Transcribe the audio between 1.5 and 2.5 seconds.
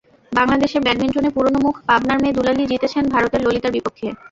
মুখ পাবনার মেয়ে